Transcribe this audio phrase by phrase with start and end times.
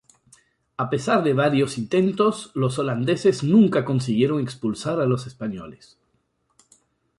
[0.77, 5.99] A pesar de varios intentos, los holandeses nunca consiguieron expulsar a los españoles.